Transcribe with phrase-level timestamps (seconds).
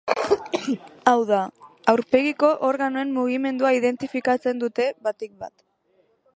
[1.11, 1.41] Hau da,
[1.93, 5.59] aurpegiko organoen mugimendua identifikatzen dute batik bat.